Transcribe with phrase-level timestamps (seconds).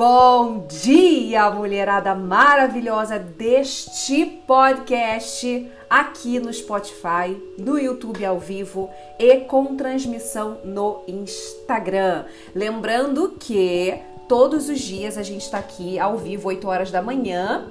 [0.00, 9.76] Bom dia, mulherada maravilhosa deste podcast aqui no Spotify, no YouTube ao vivo e com
[9.76, 12.24] transmissão no Instagram.
[12.54, 13.94] Lembrando que
[14.26, 17.66] todos os dias a gente está aqui ao vivo, 8 horas da manhã,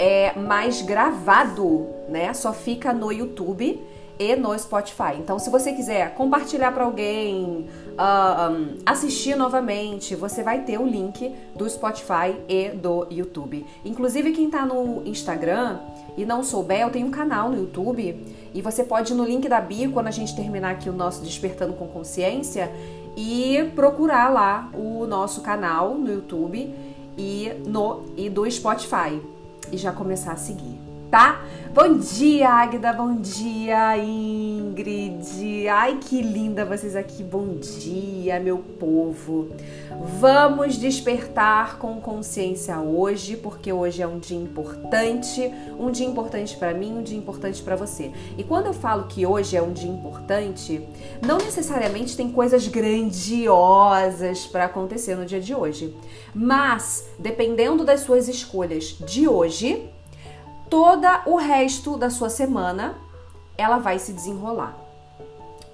[0.00, 2.34] é mais gravado, né?
[2.34, 3.80] Só fica no YouTube
[4.18, 5.14] e no Spotify.
[5.16, 7.68] Então, se você quiser compartilhar para alguém,
[7.98, 13.66] uh, um, assistir novamente, você vai ter o link do Spotify e do YouTube.
[13.84, 15.78] Inclusive, quem está no Instagram
[16.16, 18.24] e não souber, eu tenho um canal no YouTube.
[18.54, 21.22] E você pode ir no link da bio quando a gente terminar aqui o nosso
[21.22, 22.72] Despertando com Consciência
[23.16, 26.72] e procurar lá o nosso canal no YouTube
[27.16, 29.20] e no e do Spotify.
[29.70, 31.44] E já começar a seguir tá?
[31.72, 35.68] Bom dia, Águida, bom dia, Ingrid.
[35.68, 37.22] Ai, que linda vocês aqui.
[37.22, 39.48] Bom dia, meu povo.
[40.18, 46.74] Vamos despertar com consciência hoje, porque hoje é um dia importante, um dia importante para
[46.74, 48.10] mim, um dia importante para você.
[48.36, 50.82] E quando eu falo que hoje é um dia importante,
[51.24, 55.94] não necessariamente tem coisas grandiosas para acontecer no dia de hoje,
[56.34, 59.88] mas dependendo das suas escolhas de hoje,
[60.68, 62.96] toda o resto da sua semana
[63.56, 64.76] ela vai se desenrolar.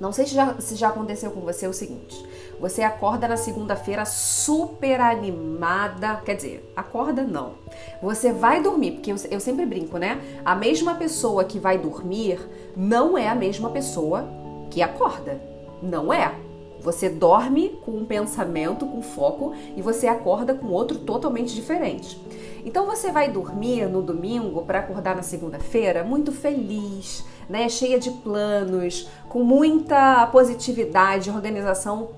[0.01, 2.25] Não sei se já, se já aconteceu com você o seguinte:
[2.59, 7.53] você acorda na segunda-feira super animada, quer dizer, acorda não.
[8.03, 10.21] Você vai dormir, porque eu, eu sempre brinco, né?
[10.45, 12.41] A mesma pessoa que vai dormir
[12.77, 14.29] não é a mesma pessoa
[14.71, 15.41] que acorda.
[15.83, 16.35] Não é.
[16.85, 22.21] Você dorme com um pensamento, com foco, e você acorda com outro totalmente diferente.
[22.63, 28.11] Então você vai dormir no domingo para acordar na segunda-feira muito feliz, né, cheia de
[28.11, 32.09] planos, com muita positividade, organização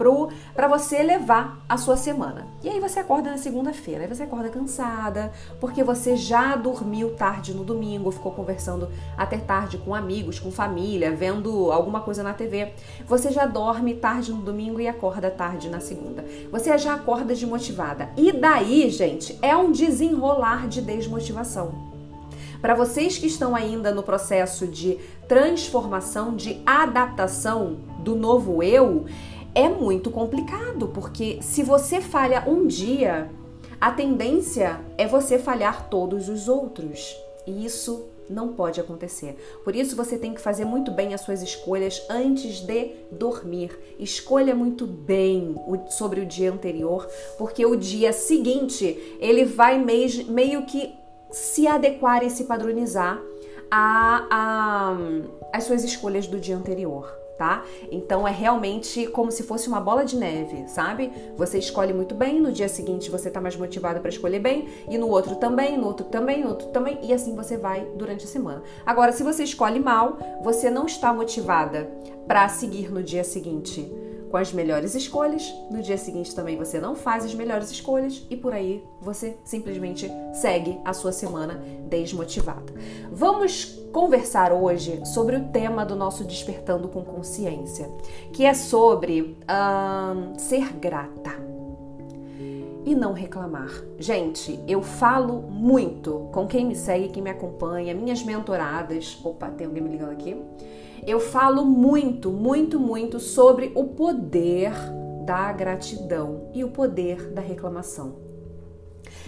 [0.55, 2.47] para você levar a sua semana.
[2.63, 7.55] E aí você acorda na segunda-feira, aí você acorda cansada, porque você já dormiu tarde
[7.55, 12.75] no domingo, ficou conversando até tarde com amigos, com família, vendo alguma coisa na TV.
[13.07, 16.23] Você já dorme tarde no domingo e acorda tarde na segunda.
[16.53, 18.11] Você já acorda desmotivada.
[18.15, 21.86] E daí, gente, é um desenrolar de desmotivação.
[22.61, 29.05] Para vocês que estão ainda no processo de transformação, de adaptação do novo eu,
[29.55, 33.30] é muito complicado, porque se você falha um dia,
[33.80, 37.17] a tendência é você falhar todos os outros.
[37.46, 39.36] E isso não pode acontecer.
[39.64, 43.70] Por isso você tem que fazer muito bem as suas escolhas antes de dormir.
[43.98, 45.55] Escolha muito bem
[45.90, 47.06] sobre o dia anterior,
[47.38, 50.92] porque o dia seguinte ele vai meio que
[51.36, 53.20] se adequar e se padronizar
[53.70, 54.97] a, a,
[55.52, 57.14] as suas escolhas do dia anterior.
[57.36, 57.63] Tá?
[57.92, 61.13] Então é realmente como se fosse uma bola de neve, sabe?
[61.36, 64.97] Você escolhe muito bem, no dia seguinte você tá mais motivada para escolher bem, e
[64.97, 68.27] no outro também, no outro também, no outro também, e assim você vai durante a
[68.27, 68.63] semana.
[68.86, 71.91] Agora, se você escolhe mal, você não está motivada
[72.27, 73.86] para seguir no dia seguinte
[74.31, 78.37] com as melhores escolhas, no dia seguinte também você não faz as melhores escolhas e
[78.37, 82.73] por aí você simplesmente segue a sua semana desmotivada.
[83.11, 87.89] Vamos conversar hoje sobre o tema do nosso Despertando com Consciência,
[88.33, 89.36] que é sobre
[90.36, 91.47] ser grata
[92.85, 93.70] e não reclamar.
[93.98, 99.19] Gente, eu falo muito com quem me segue, quem me acompanha, minhas mentoradas.
[99.25, 100.36] Opa, tem alguém me ligando aqui
[101.06, 104.72] eu falo muito, muito, muito sobre o poder
[105.24, 108.17] da gratidão e o poder da reclamação.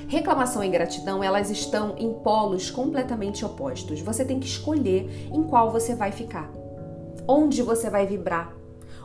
[0.09, 4.01] Reclamação e gratidão, elas estão em polos completamente opostos.
[4.01, 6.51] Você tem que escolher em qual você vai ficar,
[7.27, 8.53] onde você vai vibrar,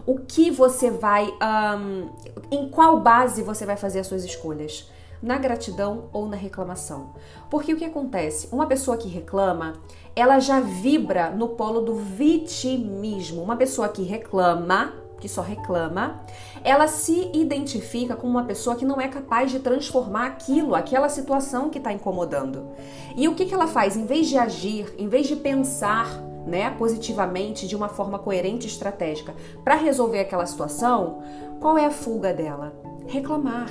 [0.06, 1.32] o que você vai,
[1.78, 2.10] um,
[2.52, 4.90] em qual base você vai fazer as suas escolhas
[5.24, 7.12] na gratidão ou na reclamação.
[7.50, 8.50] Porque o que acontece?
[8.52, 9.76] Uma pessoa que reclama,
[10.14, 13.42] ela já vibra no polo do vitimismo.
[13.42, 16.22] Uma pessoa que reclama, que só reclama,
[16.62, 21.70] ela se identifica como uma pessoa que não é capaz de transformar aquilo, aquela situação
[21.70, 22.68] que está incomodando.
[23.16, 23.96] E o que, que ela faz?
[23.96, 26.10] Em vez de agir, em vez de pensar
[26.46, 29.34] né, positivamente, de uma forma coerente e estratégica,
[29.64, 31.24] para resolver aquela situação,
[31.62, 32.74] qual é a fuga dela?
[33.08, 33.70] Reclamar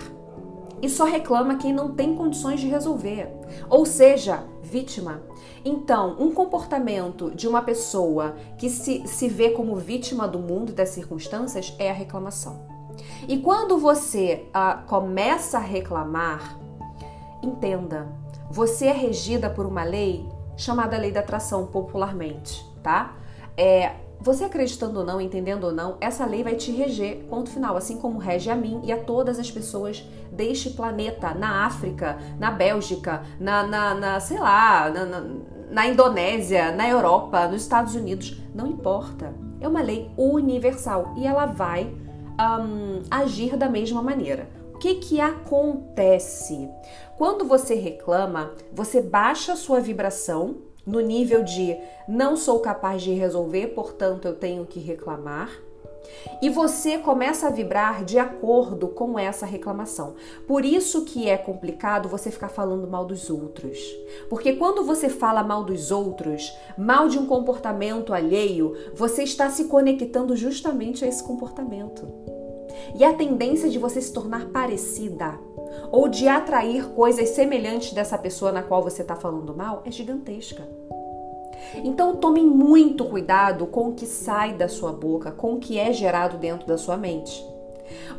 [0.82, 3.32] e só reclama quem não tem condições de resolver,
[3.70, 5.22] ou seja, vítima.
[5.64, 10.74] Então, um comportamento de uma pessoa que se, se vê como vítima do mundo e
[10.74, 12.66] das circunstâncias é a reclamação.
[13.28, 16.58] E quando você ah, começa a reclamar,
[17.40, 18.08] entenda,
[18.50, 23.16] você é regida por uma lei chamada lei da atração popularmente, tá?
[23.56, 27.76] É, você acreditando ou não, entendendo ou não, essa lei vai te reger, ponto final,
[27.76, 32.50] assim como rege a mim e a todas as pessoas deste planeta, na África, na
[32.50, 35.24] Bélgica, na, na, na sei lá, na, na,
[35.70, 39.34] na Indonésia, na Europa, nos Estados Unidos, não importa.
[39.60, 41.92] É uma lei universal e ela vai
[42.40, 44.48] um, agir da mesma maneira.
[44.72, 46.68] O que, que acontece?
[47.16, 50.56] Quando você reclama, você baixa a sua vibração
[50.86, 51.76] no nível de
[52.08, 55.50] não sou capaz de resolver, portanto eu tenho que reclamar.
[56.40, 60.14] E você começa a vibrar de acordo com essa reclamação.
[60.46, 63.78] Por isso que é complicado você ficar falando mal dos outros.
[64.28, 69.64] Porque quando você fala mal dos outros, mal de um comportamento alheio, você está se
[69.64, 72.06] conectando justamente a esse comportamento.
[72.96, 75.38] E a tendência de você se tornar parecida
[75.90, 80.66] ou de atrair coisas semelhantes dessa pessoa na qual você está falando mal é gigantesca.
[81.76, 85.92] Então tome muito cuidado com o que sai da sua boca, com o que é
[85.92, 87.44] gerado dentro da sua mente.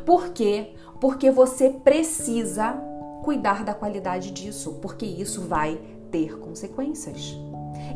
[0.04, 0.72] Por quê?
[1.00, 2.72] Porque você precisa
[3.22, 5.80] cuidar da qualidade disso, porque isso vai
[6.10, 7.36] ter consequências.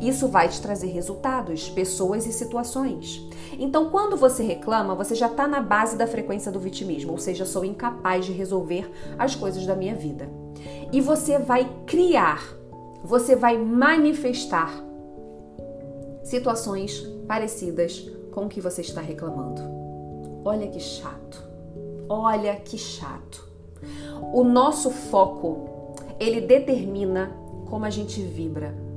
[0.01, 3.27] Isso vai te trazer resultados, pessoas e situações.
[3.59, 7.45] Então, quando você reclama, você já está na base da frequência do vitimismo, ou seja,
[7.45, 10.29] sou incapaz de resolver as coisas da minha vida.
[10.93, 12.43] E você vai criar,
[13.03, 14.73] você vai manifestar
[16.23, 19.63] situações parecidas com o que você está reclamando.
[20.45, 21.43] Olha que chato.
[22.09, 23.49] Olha que chato.
[24.33, 27.33] O nosso foco, ele determina
[27.69, 28.88] como a gente vibra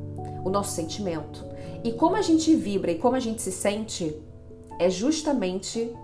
[0.43, 1.45] o nosso sentimento.
[1.83, 4.15] E como a gente vibra e como a gente se sente
[4.79, 5.95] é justamente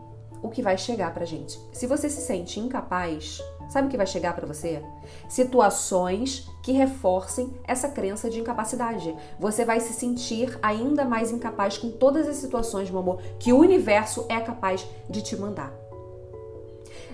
[0.41, 1.59] o que vai chegar pra gente.
[1.71, 4.81] Se você se sente incapaz, sabe o que vai chegar para você?
[5.27, 9.15] Situações que reforcem essa crença de incapacidade.
[9.39, 13.59] Você vai se sentir ainda mais incapaz com todas as situações, meu amor, que o
[13.59, 15.86] universo é capaz de te mandar.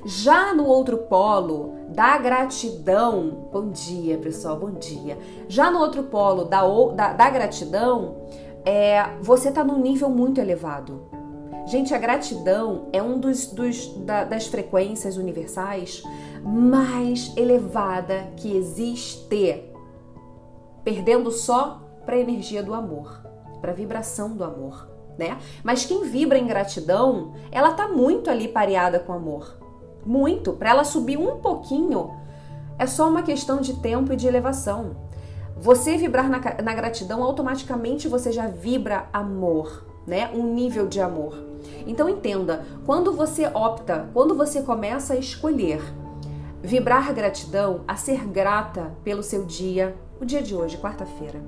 [0.05, 5.17] Já no outro polo da gratidão, bom dia pessoal, bom dia.
[5.47, 6.61] Já no outro polo da,
[6.93, 8.17] da, da gratidão,
[8.65, 11.07] é, você está num nível muito elevado.
[11.65, 16.03] Gente, a gratidão é um dos, dos da, das frequências universais
[16.43, 19.63] mais elevada que existe,
[20.83, 23.25] perdendo só para a energia do amor,
[23.61, 25.37] para a vibração do amor, né?
[25.63, 29.62] Mas quem vibra em gratidão, ela tá muito ali pareada com amor
[30.05, 30.53] muito.
[30.53, 32.11] Para ela subir um pouquinho,
[32.77, 34.95] é só uma questão de tempo e de elevação.
[35.57, 40.29] Você vibrar na, na gratidão, automaticamente você já vibra amor, né?
[40.33, 41.37] Um nível de amor.
[41.85, 45.81] Então entenda, quando você opta, quando você começa a escolher
[46.61, 51.41] vibrar gratidão, a ser grata pelo seu dia, o dia de hoje, quarta-feira.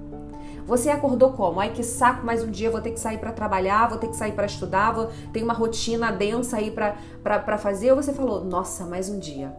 [0.65, 1.59] Você acordou como?
[1.59, 4.15] Ai que saco, mais um dia vou ter que sair para trabalhar, vou ter que
[4.15, 7.91] sair para estudar, vou ter uma rotina densa aí para fazer.
[7.91, 9.55] Ou você falou, nossa, mais um dia.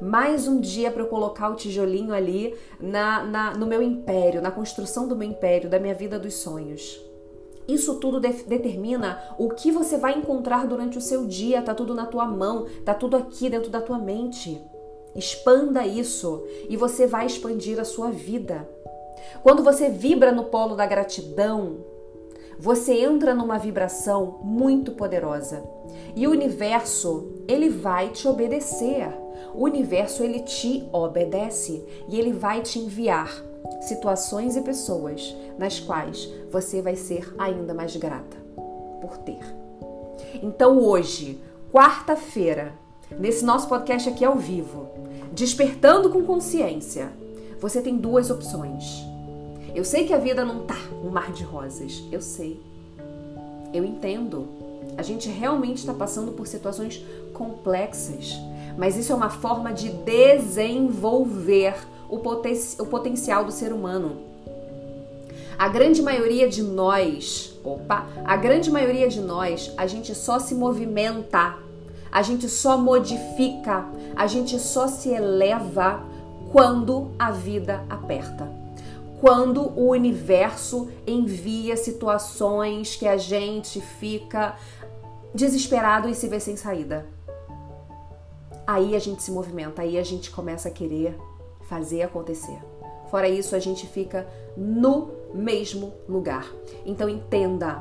[0.00, 4.50] Mais um dia para eu colocar o tijolinho ali na, na, no meu império, na
[4.50, 7.00] construção do meu império, da minha vida dos sonhos.
[7.68, 11.94] Isso tudo de determina o que você vai encontrar durante o seu dia, tá tudo
[11.94, 14.60] na tua mão, tá tudo aqui dentro da tua mente.
[15.14, 18.68] Expanda isso e você vai expandir a sua vida.
[19.42, 21.78] Quando você vibra no polo da gratidão,
[22.58, 25.62] você entra numa vibração muito poderosa.
[26.14, 29.08] E o universo, ele vai te obedecer.
[29.54, 33.28] O universo ele te obedece e ele vai te enviar
[33.80, 38.36] situações e pessoas nas quais você vai ser ainda mais grata
[39.00, 39.40] por ter.
[40.42, 42.72] Então hoje, quarta-feira,
[43.18, 44.88] nesse nosso podcast aqui ao vivo,
[45.32, 47.10] despertando com consciência,
[47.60, 49.11] você tem duas opções.
[49.74, 52.60] Eu sei que a vida não tá um mar de rosas, eu sei.
[53.72, 54.46] Eu entendo.
[54.98, 57.02] A gente realmente está passando por situações
[57.32, 58.38] complexas,
[58.76, 61.74] mas isso é uma forma de desenvolver
[62.10, 64.18] o, poten o potencial do ser humano.
[65.58, 70.54] A grande maioria de nós, opa, a grande maioria de nós, a gente só se
[70.54, 71.56] movimenta,
[72.10, 76.02] a gente só modifica, a gente só se eleva
[76.50, 78.61] quando a vida aperta
[79.22, 84.56] quando o universo envia situações que a gente fica
[85.32, 87.06] desesperado e se vê sem saída.
[88.66, 91.16] Aí a gente se movimenta, aí a gente começa a querer
[91.68, 92.58] fazer acontecer.
[93.12, 94.26] Fora isso, a gente fica
[94.56, 96.44] no mesmo lugar.
[96.84, 97.80] Então entenda,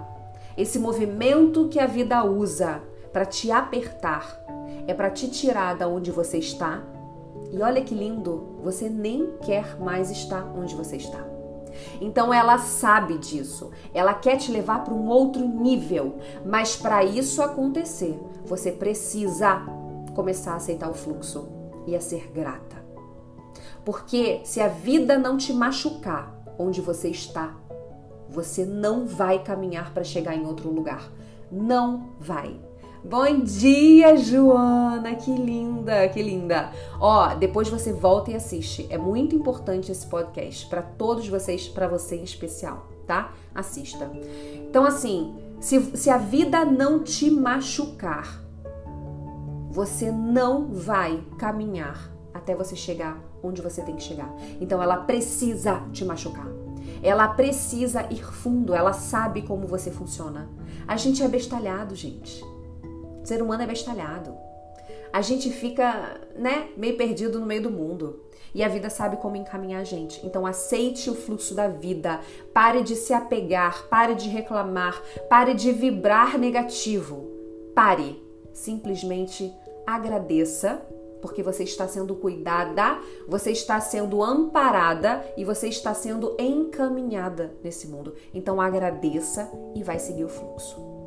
[0.55, 4.39] esse movimento que a vida usa para te apertar
[4.85, 6.83] é para te tirar da onde você está.
[7.51, 11.31] E olha que lindo, você nem quer mais estar onde você está.
[11.99, 13.71] Então ela sabe disso.
[13.93, 19.61] Ela quer te levar para um outro nível, mas para isso acontecer, você precisa
[20.15, 21.47] começar a aceitar o fluxo
[21.85, 22.81] e a ser grata.
[23.83, 27.55] Porque se a vida não te machucar onde você está,
[28.29, 31.11] você não vai caminhar para chegar em outro lugar.
[31.51, 32.55] Não vai.
[33.03, 35.15] Bom dia, Joana!
[35.15, 36.71] Que linda, que linda!
[36.99, 38.85] Ó, depois você volta e assiste.
[38.91, 43.33] É muito importante esse podcast para todos vocês, para você em especial, tá?
[43.55, 44.07] Assista.
[44.69, 48.39] Então, assim, se, se a vida não te machucar,
[49.71, 54.31] você não vai caminhar até você chegar onde você tem que chegar.
[54.61, 56.47] Então, ela precisa te machucar.
[57.01, 60.47] Ela precisa ir fundo, ela sabe como você funciona.
[60.87, 62.45] A gente é bestalhado, gente.
[63.23, 64.35] O ser humano é bestalhado.
[65.13, 68.21] A gente fica, né, meio perdido no meio do mundo.
[68.53, 70.25] E a vida sabe como encaminhar a gente.
[70.25, 72.19] Então aceite o fluxo da vida.
[72.53, 77.29] Pare de se apegar, pare de reclamar, pare de vibrar negativo.
[77.73, 78.21] Pare.
[78.53, 79.53] Simplesmente
[79.87, 80.81] agradeça,
[81.21, 87.87] porque você está sendo cuidada, você está sendo amparada e você está sendo encaminhada nesse
[87.87, 88.13] mundo.
[88.33, 91.00] Então agradeça e vai seguir o fluxo.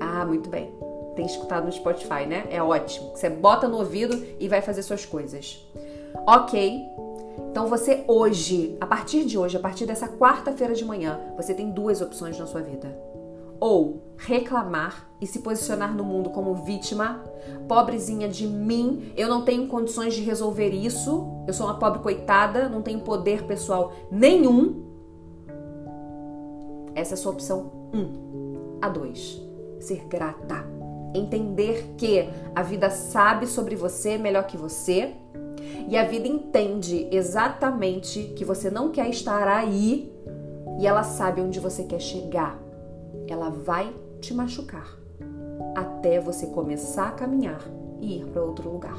[0.00, 0.72] Ah, muito bem.
[1.14, 2.46] Tem escutado no Spotify, né?
[2.50, 3.10] É ótimo.
[3.14, 5.66] Você bota no ouvido e vai fazer suas coisas.
[6.26, 6.80] Ok.
[7.50, 11.70] Então você hoje, a partir de hoje, a partir dessa quarta-feira de manhã, você tem
[11.70, 12.96] duas opções na sua vida.
[13.58, 17.24] Ou reclamar e se posicionar no mundo como vítima,
[17.66, 22.68] pobrezinha de mim, eu não tenho condições de resolver isso, eu sou uma pobre coitada,
[22.68, 24.84] não tenho poder pessoal nenhum.
[26.94, 27.98] Essa é a sua opção 1.
[27.98, 28.78] Um.
[28.80, 29.47] A 2
[29.80, 30.64] ser grata.
[31.14, 35.14] Entender que a vida sabe sobre você melhor que você
[35.88, 40.12] e a vida entende exatamente que você não quer estar aí
[40.78, 42.58] e ela sabe onde você quer chegar.
[43.26, 44.96] Ela vai te machucar
[45.74, 47.62] até você começar a caminhar
[48.00, 48.98] e ir para outro lugar.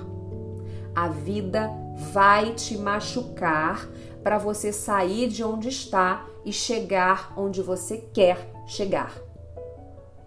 [0.96, 1.70] A vida
[2.12, 3.88] vai te machucar
[4.24, 9.29] para você sair de onde está e chegar onde você quer chegar.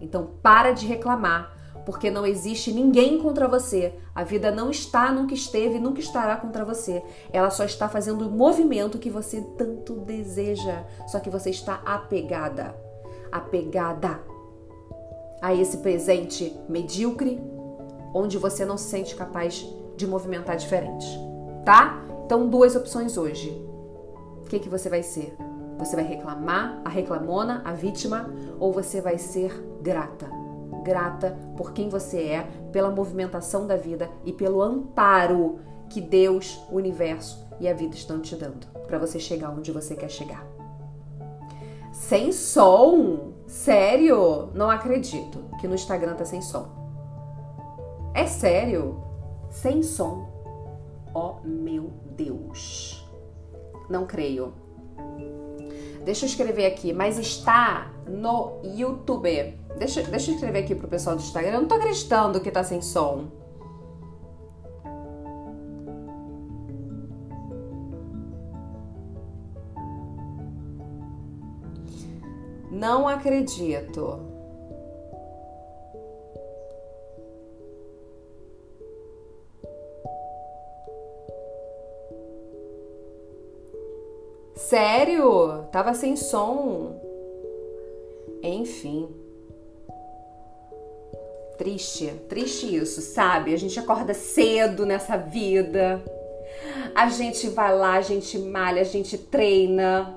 [0.03, 1.57] Então para de reclamar,
[1.87, 3.95] porque não existe ninguém contra você.
[4.15, 7.03] A vida não está, nunca esteve, nunca estará contra você.
[7.33, 12.75] Ela só está fazendo o movimento que você tanto deseja, só que você está apegada,
[13.31, 14.21] apegada
[15.41, 17.41] a esse presente medíocre,
[18.15, 19.67] onde você não se sente capaz
[19.97, 21.07] de movimentar diferente,
[21.65, 22.03] tá?
[22.25, 23.51] Então, duas opções hoje.
[24.41, 25.37] O que, que você vai ser?
[25.83, 30.31] Você vai reclamar, a reclamona, a vítima, ou você vai ser grata?
[30.85, 35.59] Grata por quem você é, pela movimentação da vida e pelo amparo
[35.91, 39.97] que Deus, o universo e a vida estão te dando para você chegar onde você
[39.97, 40.47] quer chegar.
[41.93, 43.33] Sem som?
[43.49, 44.51] Sério?
[44.55, 46.69] Não acredito que no Instagram tá sem som.
[48.15, 49.03] É sério?
[49.51, 50.29] Sem som.
[51.12, 53.05] Oh meu Deus.
[53.91, 54.55] Não creio.
[56.05, 59.57] Deixa eu escrever aqui, mas está no YouTube.
[59.79, 61.53] Deixa, deixa eu escrever aqui pro pessoal do Instagram.
[61.53, 63.29] Eu não tô acreditando que tá sem som.
[72.71, 74.32] Não acredito.
[84.73, 85.67] Sério?
[85.71, 86.99] Tava sem som.
[88.43, 89.07] Enfim.
[91.59, 93.52] Triste, triste isso, sabe?
[93.52, 96.02] A gente acorda cedo nessa vida.
[96.95, 100.17] A gente vai lá, a gente malha, a gente treina.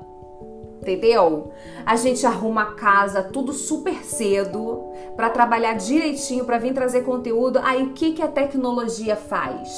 [0.80, 1.52] Entendeu?
[1.86, 4.86] A gente arruma a casa tudo super cedo
[5.18, 7.60] para trabalhar direitinho, para vir trazer conteúdo.
[7.62, 9.70] Aí o que que a tecnologia faz?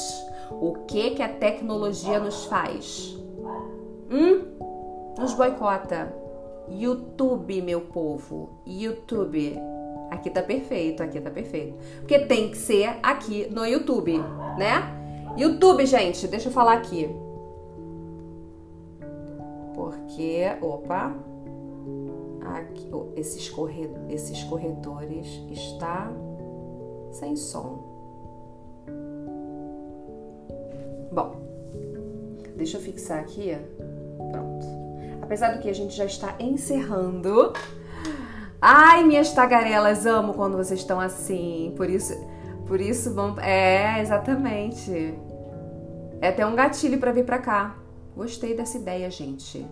[0.51, 3.17] O que que a tecnologia nos faz?
[4.11, 4.57] Hum?
[5.17, 6.13] Nos boicota.
[6.69, 8.49] YouTube, meu povo.
[8.65, 9.57] YouTube.
[10.11, 11.77] Aqui tá perfeito, aqui tá perfeito.
[11.99, 14.17] Porque tem que ser aqui no YouTube,
[14.57, 14.95] né?
[15.37, 17.09] YouTube, gente, deixa eu falar aqui.
[19.75, 21.13] Porque, opa,
[22.55, 26.11] aqui, oh, esses, corre, esses corretores está
[27.11, 27.85] sem som.
[31.11, 31.35] Bom,
[32.55, 33.55] deixa eu fixar aqui.
[34.31, 34.76] Pronto
[35.27, 37.51] apesar do que a gente já está encerrando.
[38.61, 41.73] Ai, minhas tagarelas, amo quando vocês estão assim.
[41.75, 42.13] Por isso,
[42.65, 43.37] por isso vão.
[43.39, 45.13] É, exatamente.
[46.21, 47.75] É até um gatilho para vir para cá.
[48.15, 49.67] Gostei dessa ideia, gente.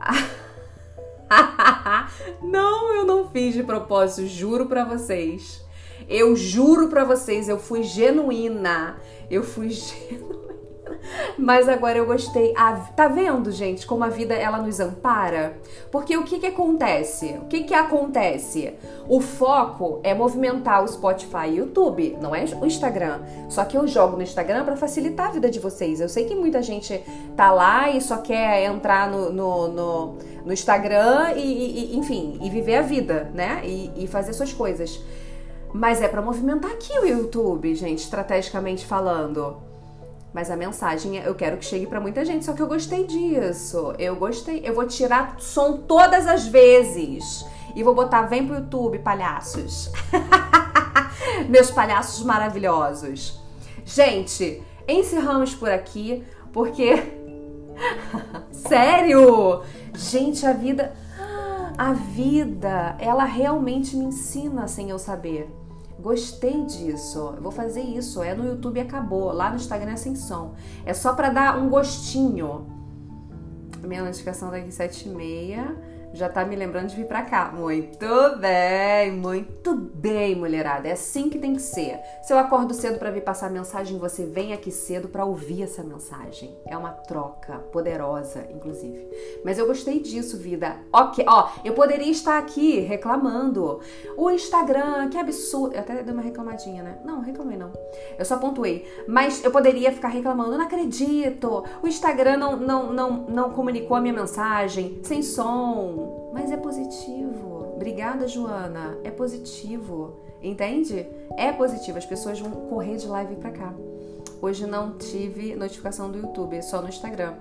[2.42, 5.62] não, eu não fiz de propósito, juro para vocês.
[6.08, 8.96] Eu juro para vocês, eu fui genuína.
[9.30, 10.35] Eu fui genuína.
[11.38, 12.54] Mas agora eu gostei.
[12.56, 15.58] Ah, tá vendo, gente, como a vida ela nos ampara?
[15.90, 17.38] Porque o que que acontece?
[17.42, 18.74] O que que acontece?
[19.08, 23.20] O foco é movimentar o Spotify e o YouTube, não é o Instagram.
[23.48, 26.00] Só que eu jogo no Instagram para facilitar a vida de vocês.
[26.00, 27.02] Eu sei que muita gente
[27.36, 30.14] tá lá e só quer entrar no, no, no,
[30.44, 33.60] no Instagram e, e, enfim, e viver a vida, né?
[33.62, 35.00] E, e fazer suas coisas.
[35.72, 39.65] Mas é para movimentar aqui o YouTube, gente, estrategicamente falando.
[40.36, 43.94] Mas a mensagem eu quero que chegue para muita gente, só que eu gostei disso.
[43.98, 44.60] Eu gostei.
[44.62, 47.42] Eu vou tirar som todas as vezes
[47.74, 49.90] e vou botar vem pro YouTube, palhaços.
[51.48, 53.40] Meus palhaços maravilhosos.
[53.82, 57.02] Gente, encerramos por aqui porque
[58.52, 59.62] Sério?
[59.94, 60.94] Gente, a vida
[61.78, 65.50] a vida, ela realmente me ensina sem eu saber.
[65.98, 67.34] Gostei disso.
[67.36, 68.22] Eu vou fazer isso.
[68.22, 69.32] É no YouTube acabou.
[69.32, 70.54] Lá no Instagram é sem som.
[70.84, 72.66] É só para dar um gostinho.
[73.82, 77.52] Minha notificação daqui sete e meia já tá me lembrando de vir pra cá.
[77.52, 78.06] Muito
[78.38, 80.88] bem, muito bem, mulherada.
[80.88, 82.00] É assim que tem que ser.
[82.22, 85.82] Se eu acordo cedo para vir passar mensagem, você vem aqui cedo para ouvir essa
[85.82, 86.56] mensagem.
[86.66, 89.06] É uma troca poderosa, inclusive.
[89.44, 90.76] Mas eu gostei disso, vida.
[90.90, 93.80] Ok, ó, eu poderia estar aqui reclamando.
[94.16, 95.74] O Instagram, que absurdo.
[95.74, 96.98] Eu até dei uma reclamadinha, né?
[97.04, 97.72] Não, reclamei não.
[98.18, 98.86] Eu só pontuei.
[99.06, 100.56] Mas eu poderia ficar reclamando.
[100.56, 101.62] Não acredito.
[101.82, 105.00] O Instagram não, não, não, não comunicou a minha mensagem.
[105.02, 107.72] Sem som mas é positivo.
[107.74, 108.98] Obrigada, Joana.
[109.04, 110.16] É positivo.
[110.42, 111.06] Entende?
[111.36, 111.98] É positivo.
[111.98, 113.74] As pessoas vão correr de live pra cá.
[114.40, 117.34] Hoje não tive notificação do YouTube, só no Instagram.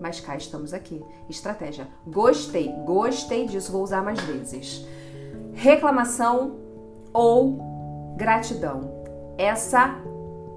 [0.00, 1.02] Mas cá estamos aqui.
[1.28, 1.86] Estratégia.
[2.06, 4.86] Gostei, gostei disso, vou usar mais vezes.
[5.52, 6.56] Reclamação
[7.12, 7.58] ou
[8.16, 8.90] gratidão.
[9.38, 9.96] Essa,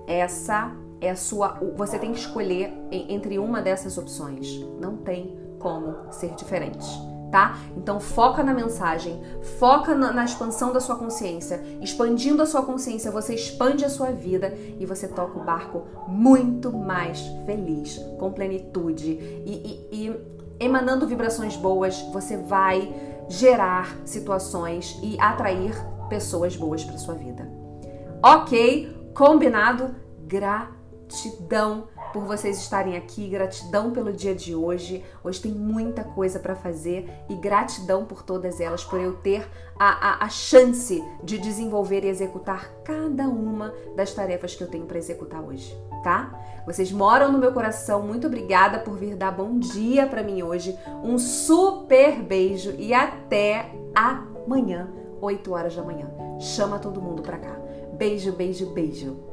[0.08, 1.60] essa é a sua.
[1.76, 4.60] Você tem que escolher entre uma dessas opções.
[4.80, 6.88] Não tem como ser diferente,
[7.30, 7.58] tá?
[7.76, 9.22] Então foca na mensagem,
[9.60, 11.62] foca na, na, expansão da sua consciência.
[11.82, 16.72] Expandindo a sua consciência, você expande a sua vida e você toca o barco muito
[16.72, 22.96] mais feliz, com plenitude e, e, e emanando vibrações boas, você vai
[23.28, 25.76] gerar situações e atrair
[26.08, 27.46] pessoas boas para sua vida.
[28.24, 29.12] Ok?
[29.14, 29.94] Combinado?
[30.26, 35.04] Gratidão por vocês estarem aqui, gratidão pelo dia de hoje.
[35.24, 40.24] Hoje tem muita coisa para fazer e gratidão por todas elas, por eu ter a,
[40.24, 44.98] a, a chance de desenvolver e executar cada uma das tarefas que eu tenho para
[44.98, 46.34] executar hoje, tá?
[46.66, 48.02] Vocês moram no meu coração.
[48.02, 50.76] Muito obrigada por vir dar bom dia para mim hoje.
[51.04, 54.90] Um super beijo e até amanhã,
[55.22, 56.10] 8 horas da manhã.
[56.40, 57.56] Chama todo mundo para cá.
[57.94, 59.27] Beijo, beijo, beijo.